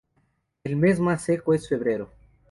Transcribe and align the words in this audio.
El 0.63 0.77
mes 0.77 0.99
más 0.99 1.21
seco 1.23 1.53
es 1.53 1.69
febrero. 1.69 2.09